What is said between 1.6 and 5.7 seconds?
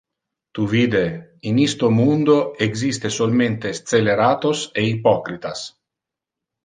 iste mundo existe solmente sceleratos e hypocritas.